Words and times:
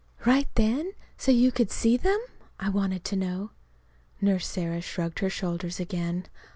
"Right 0.25 0.47
then, 0.55 0.93
so 1.15 1.31
you 1.31 1.51
could 1.51 1.69
see 1.69 1.95
them?" 1.95 2.17
I 2.59 2.69
wanted 2.69 3.03
to 3.05 3.15
know. 3.15 3.51
Nurse 4.19 4.47
Sarah 4.47 4.81
shrugged 4.81 5.19
her 5.19 5.29
shoulders 5.29 5.79
again. 5.79 6.25